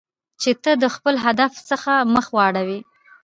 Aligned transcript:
چې 0.41 0.51
ته 0.63 0.71
د 0.83 0.85
خپل 0.95 1.15
هدف 1.25 1.53
څخه 1.69 1.91
مخ 2.13 2.25
واړوی. 2.35 2.79